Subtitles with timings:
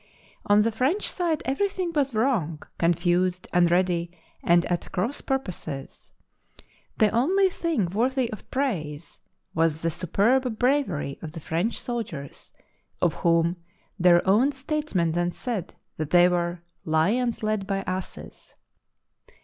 [0.47, 4.09] On the French side everything was wrong, confused, unready,
[4.43, 6.11] and at cross purposes.
[6.97, 9.19] The only thing worthy of praise
[9.53, 12.51] was the superb bravery of the French soldiers,
[12.99, 13.57] of whom
[13.99, 16.63] their own statesmen then said that they were"
[16.97, 18.55] lions led by asses